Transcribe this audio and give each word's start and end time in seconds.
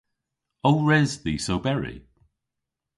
O 0.69 0.71
res 0.87 1.11
dhis 1.23 1.45
oberi? 1.55 1.95